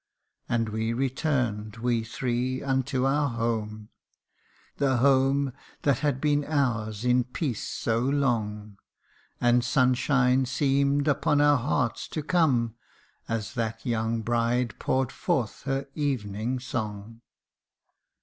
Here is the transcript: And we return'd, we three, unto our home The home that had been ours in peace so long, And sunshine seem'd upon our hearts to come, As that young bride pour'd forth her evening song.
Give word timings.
And 0.49 0.69
we 0.69 0.93
return'd, 0.93 1.77
we 1.77 2.03
three, 2.03 2.63
unto 2.63 3.05
our 3.05 3.29
home 3.29 3.89
The 4.77 4.97
home 4.97 5.53
that 5.83 5.99
had 5.99 6.19
been 6.19 6.43
ours 6.43 7.05
in 7.05 7.23
peace 7.23 7.61
so 7.61 7.99
long, 7.99 8.79
And 9.39 9.63
sunshine 9.63 10.47
seem'd 10.47 11.07
upon 11.07 11.39
our 11.39 11.57
hearts 11.59 12.07
to 12.07 12.23
come, 12.23 12.73
As 13.29 13.53
that 13.53 13.85
young 13.85 14.23
bride 14.23 14.79
pour'd 14.79 15.11
forth 15.11 15.61
her 15.65 15.87
evening 15.93 16.59
song. 16.59 17.21